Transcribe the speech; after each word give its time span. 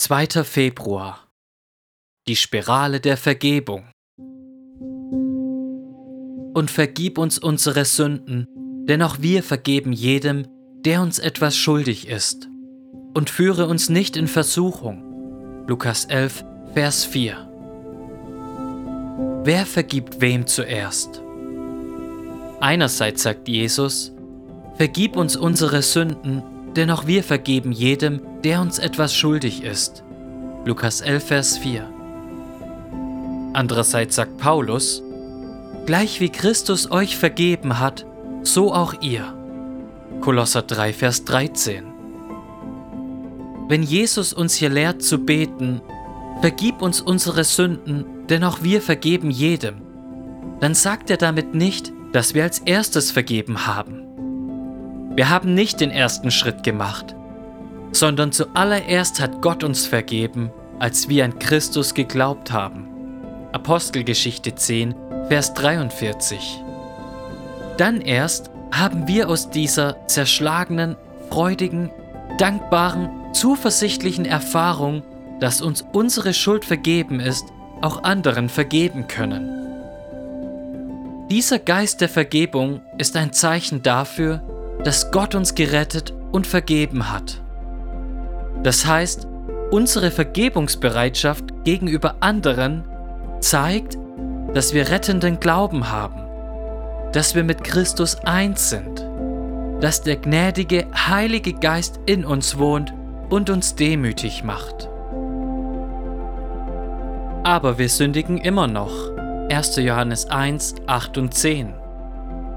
2. 0.00 0.44
Februar 0.44 1.28
Die 2.28 2.36
Spirale 2.36 3.00
der 3.00 3.16
Vergebung 3.16 3.90
Und 6.54 6.70
vergib 6.70 7.18
uns 7.18 7.40
unsere 7.40 7.84
Sünden, 7.84 8.46
denn 8.86 9.02
auch 9.02 9.16
wir 9.18 9.42
vergeben 9.42 9.92
jedem, 9.92 10.46
der 10.84 11.02
uns 11.02 11.18
etwas 11.18 11.56
schuldig 11.56 12.06
ist. 12.06 12.48
Und 13.12 13.28
führe 13.28 13.66
uns 13.66 13.88
nicht 13.88 14.16
in 14.16 14.28
Versuchung. 14.28 15.64
Lukas 15.66 16.04
11, 16.04 16.44
Vers 16.74 17.04
4 17.04 17.36
Wer 19.42 19.66
vergibt 19.66 20.20
wem 20.20 20.46
zuerst? 20.46 21.20
Einerseits 22.60 23.24
sagt 23.24 23.48
Jesus, 23.48 24.12
Vergib 24.76 25.16
uns 25.16 25.36
unsere 25.36 25.82
Sünden, 25.82 26.44
denn 26.78 26.90
auch 26.90 27.06
wir 27.06 27.22
vergeben 27.22 27.72
jedem, 27.72 28.22
der 28.42 28.62
uns 28.62 28.78
etwas 28.78 29.14
schuldig 29.14 29.62
ist. 29.62 30.02
Lukas 30.64 31.02
11, 31.02 31.24
Vers 31.24 31.58
4. 31.58 31.86
Andererseits 33.52 34.16
sagt 34.16 34.38
Paulus, 34.38 35.02
Gleich 35.84 36.20
wie 36.20 36.30
Christus 36.30 36.90
euch 36.90 37.16
vergeben 37.16 37.78
hat, 37.78 38.06
so 38.42 38.72
auch 38.72 39.02
ihr. 39.02 39.34
Kolosser 40.20 40.62
3, 40.62 40.92
Vers 40.92 41.24
13. 41.24 41.84
Wenn 43.68 43.82
Jesus 43.82 44.32
uns 44.32 44.54
hier 44.54 44.70
lehrt 44.70 45.02
zu 45.02 45.18
beten, 45.18 45.82
Vergib 46.40 46.82
uns 46.82 47.00
unsere 47.00 47.42
Sünden, 47.42 48.04
denn 48.28 48.44
auch 48.44 48.62
wir 48.62 48.80
vergeben 48.80 49.30
jedem, 49.30 49.82
dann 50.60 50.74
sagt 50.74 51.10
er 51.10 51.16
damit 51.16 51.54
nicht, 51.54 51.92
dass 52.12 52.32
wir 52.32 52.44
als 52.44 52.60
erstes 52.60 53.10
vergeben 53.10 53.66
haben. 53.66 54.04
Wir 55.18 55.30
haben 55.30 55.52
nicht 55.52 55.80
den 55.80 55.90
ersten 55.90 56.30
Schritt 56.30 56.62
gemacht, 56.62 57.16
sondern 57.90 58.30
zuallererst 58.30 59.18
hat 59.18 59.42
Gott 59.42 59.64
uns 59.64 59.84
vergeben, 59.84 60.52
als 60.78 61.08
wir 61.08 61.24
an 61.24 61.40
Christus 61.40 61.92
geglaubt 61.92 62.52
haben. 62.52 62.86
Apostelgeschichte 63.50 64.54
10, 64.54 64.94
Vers 65.26 65.54
43. 65.54 66.62
Dann 67.78 68.00
erst 68.00 68.52
haben 68.70 69.08
wir 69.08 69.28
aus 69.28 69.50
dieser 69.50 70.06
zerschlagenen, 70.06 70.94
freudigen, 71.30 71.90
dankbaren, 72.38 73.10
zuversichtlichen 73.32 74.24
Erfahrung, 74.24 75.02
dass 75.40 75.60
uns 75.60 75.84
unsere 75.90 76.32
Schuld 76.32 76.64
vergeben 76.64 77.18
ist, 77.18 77.44
auch 77.80 78.04
anderen 78.04 78.48
vergeben 78.48 79.08
können. 79.08 79.50
Dieser 81.28 81.58
Geist 81.58 82.02
der 82.02 82.08
Vergebung 82.08 82.82
ist 82.98 83.16
ein 83.16 83.32
Zeichen 83.32 83.82
dafür, 83.82 84.44
dass 84.84 85.10
Gott 85.10 85.34
uns 85.34 85.54
gerettet 85.54 86.14
und 86.32 86.46
vergeben 86.46 87.10
hat. 87.10 87.40
Das 88.62 88.86
heißt, 88.86 89.26
unsere 89.70 90.10
Vergebungsbereitschaft 90.10 91.64
gegenüber 91.64 92.16
anderen 92.20 92.84
zeigt, 93.40 93.98
dass 94.54 94.72
wir 94.72 94.90
rettenden 94.90 95.40
Glauben 95.40 95.90
haben, 95.90 96.22
dass 97.12 97.34
wir 97.34 97.44
mit 97.44 97.64
Christus 97.64 98.16
eins 98.24 98.70
sind, 98.70 99.06
dass 99.80 100.02
der 100.02 100.16
gnädige 100.16 100.86
Heilige 100.94 101.52
Geist 101.52 102.00
in 102.06 102.24
uns 102.24 102.58
wohnt 102.58 102.92
und 103.28 103.50
uns 103.50 103.74
demütig 103.74 104.42
macht. 104.42 104.88
Aber 107.44 107.78
wir 107.78 107.88
sündigen 107.88 108.38
immer 108.38 108.66
noch. 108.66 108.92
1. 109.50 109.76
Johannes 109.76 110.28
1, 110.28 110.74
8 110.86 111.18
und 111.18 111.34
10. 111.34 111.72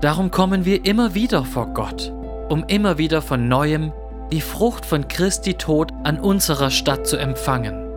Darum 0.01 0.31
kommen 0.31 0.65
wir 0.65 0.83
immer 0.85 1.13
wieder 1.13 1.45
vor 1.45 1.67
Gott, 1.75 2.11
um 2.49 2.63
immer 2.67 2.97
wieder 2.97 3.21
von 3.21 3.47
neuem 3.47 3.93
die 4.31 4.41
Frucht 4.41 4.83
von 4.83 5.07
Christi 5.07 5.53
Tod 5.53 5.91
an 6.03 6.19
unserer 6.19 6.71
Stadt 6.71 7.05
zu 7.05 7.17
empfangen, 7.17 7.87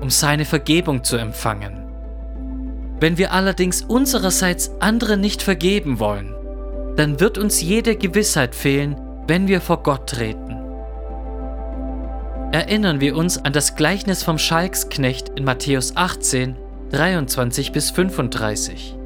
um 0.00 0.10
seine 0.10 0.44
Vergebung 0.44 1.04
zu 1.04 1.16
empfangen. 1.16 1.84
Wenn 2.98 3.18
wir 3.18 3.32
allerdings 3.32 3.82
unsererseits 3.82 4.72
andere 4.80 5.16
nicht 5.16 5.42
vergeben 5.42 6.00
wollen, 6.00 6.34
dann 6.96 7.20
wird 7.20 7.38
uns 7.38 7.62
jede 7.62 7.94
Gewissheit 7.94 8.56
fehlen, 8.56 8.96
wenn 9.28 9.46
wir 9.46 9.60
vor 9.60 9.84
Gott 9.84 10.08
treten. 10.10 10.56
Erinnern 12.50 13.00
wir 13.00 13.14
uns 13.14 13.38
an 13.38 13.52
das 13.52 13.76
Gleichnis 13.76 14.24
vom 14.24 14.38
Schalksknecht 14.38 15.28
in 15.36 15.44
Matthäus 15.44 15.94
18, 15.94 16.56
23 16.90 17.70
bis 17.70 17.90
35. 17.90 18.97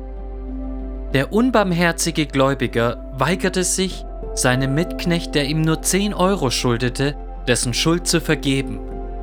Der 1.14 1.30
unbarmherzige 1.30 2.24
Gläubiger 2.26 3.04
weigerte 3.12 3.64
sich, 3.64 4.06
seinem 4.34 4.74
Mitknecht, 4.74 5.34
der 5.34 5.44
ihm 5.44 5.60
nur 5.60 5.82
10 5.82 6.14
Euro 6.14 6.48
schuldete, 6.48 7.14
dessen 7.46 7.74
Schuld 7.74 8.06
zu 8.06 8.18
vergeben, 8.18 8.80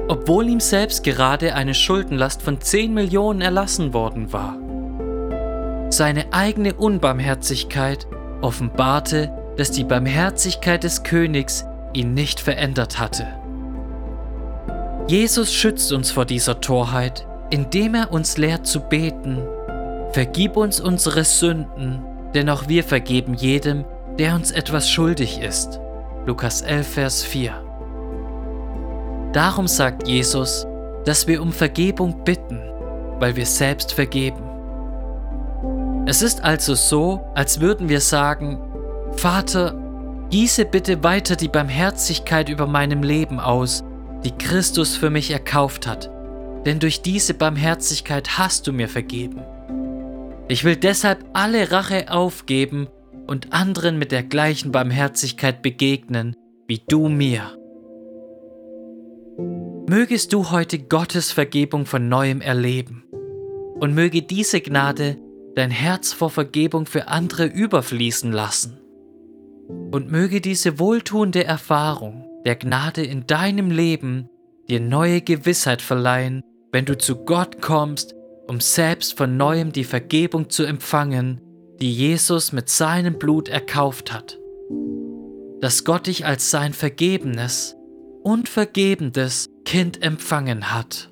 obwohl 0.07 0.47
ihm 0.50 0.59
selbst 0.59 1.03
gerade 1.03 1.55
eine 1.55 1.73
Schuldenlast 1.73 2.44
von 2.44 2.61
10 2.61 2.94
Millionen 2.94 3.41
erlassen 3.41 3.91
worden 3.91 4.31
war. 4.31 4.55
Seine 5.91 6.31
eigene 6.31 6.75
Unbarmherzigkeit 6.75 8.06
offenbarte, 8.41 9.31
dass 9.57 9.71
die 9.71 9.83
Barmherzigkeit 9.83 10.83
des 10.83 11.01
Königs 11.01 11.66
ihn 11.94 12.13
nicht 12.13 12.39
verändert 12.39 13.00
hatte. 13.00 13.25
Jesus 15.07 15.51
schützt 15.51 15.91
uns 15.91 16.11
vor 16.11 16.25
dieser 16.25 16.61
Torheit, 16.61 17.25
indem 17.50 17.95
er 17.95 18.11
uns 18.11 18.38
lehrt 18.38 18.67
zu 18.67 18.79
beten 18.79 19.41
Vergib 20.11 20.57
uns 20.57 20.79
unsere 20.79 21.23
Sünden, 21.23 22.03
denn 22.33 22.49
auch 22.49 22.67
wir 22.67 22.83
vergeben 22.83 23.35
jedem, 23.35 23.85
der 24.17 24.33
uns 24.33 24.49
etwas 24.49 24.89
schuldig 24.89 25.39
ist. 25.39 25.79
Lukas 26.25 26.61
11, 26.61 26.87
Vers 26.87 27.23
4. 27.23 27.53
Darum 29.33 29.67
sagt 29.67 30.07
Jesus, 30.07 30.65
dass 31.05 31.27
wir 31.27 31.41
um 31.41 31.51
Vergebung 31.51 32.23
bitten, 32.23 32.59
weil 33.19 33.35
wir 33.35 33.45
selbst 33.45 33.93
vergeben. 33.93 34.43
Es 36.07 36.23
ist 36.23 36.43
also 36.43 36.73
so, 36.73 37.23
als 37.35 37.61
würden 37.61 37.87
wir 37.87 38.01
sagen, 38.01 38.59
Vater, 39.11 39.75
gieße 40.31 40.65
bitte 40.65 41.03
weiter 41.03 41.35
die 41.35 41.49
Barmherzigkeit 41.49 42.49
über 42.49 42.65
meinem 42.65 43.03
Leben 43.03 43.39
aus, 43.39 43.83
die 44.23 44.31
Christus 44.31 44.97
für 44.97 45.11
mich 45.11 45.29
erkauft 45.29 45.85
hat, 45.85 46.09
denn 46.65 46.79
durch 46.79 47.03
diese 47.03 47.35
Barmherzigkeit 47.35 48.39
hast 48.39 48.65
du 48.65 48.73
mir 48.73 48.89
vergeben. 48.89 49.43
Ich 50.51 50.63
will 50.63 50.75
deshalb 50.75 51.25
alle 51.33 51.71
Rache 51.71 52.11
aufgeben 52.11 52.87
und 53.27 53.53
anderen 53.53 53.99
mit 53.99 54.11
der 54.11 54.23
gleichen 54.23 54.71
Barmherzigkeit 54.71 55.61
begegnen, 55.61 56.35
wie 56.67 56.81
du 56.87 57.07
mir. 57.07 57.55
Mögest 59.88 60.33
du 60.33 60.49
heute 60.49 60.79
Gottes 60.79 61.31
Vergebung 61.31 61.85
von 61.85 62.09
neuem 62.09 62.41
erleben 62.41 63.03
und 63.79 63.93
möge 63.93 64.23
diese 64.23 64.59
Gnade 64.59 65.17
dein 65.53 65.69
Herz 65.69 66.13
vor 66.13 66.31
Vergebung 66.31 66.88
für 66.88 67.07
andere 67.07 67.45
überfließen 67.45 68.31
lassen. 68.31 68.79
Und 69.91 70.11
möge 70.11 70.41
diese 70.41 70.79
wohltuende 70.79 71.43
Erfahrung 71.43 72.25
der 72.43 72.55
Gnade 72.55 73.03
in 73.03 73.27
deinem 73.27 73.69
Leben 73.69 74.29
dir 74.67 74.79
neue 74.79 75.21
Gewissheit 75.21 75.83
verleihen, 75.83 76.41
wenn 76.71 76.85
du 76.85 76.97
zu 76.97 77.17
Gott 77.23 77.61
kommst 77.61 78.15
um 78.49 78.59
selbst 78.59 79.15
von 79.15 79.37
neuem 79.37 79.71
die 79.71 79.83
Vergebung 79.83 80.49
zu 80.49 80.63
empfangen, 80.63 81.39
die 81.79 81.93
Jesus 81.93 82.51
mit 82.51 82.67
seinem 82.67 83.19
Blut 83.19 83.47
erkauft 83.47 84.11
hat. 84.11 84.39
Dass 85.61 85.85
Gott 85.85 86.07
dich 86.07 86.25
als 86.25 86.49
sein 86.49 86.73
vergebenes 86.73 87.75
und 88.23 88.49
vergebendes 88.49 89.49
Kind 89.65 90.01
empfangen 90.01 90.73
hat. 90.73 91.11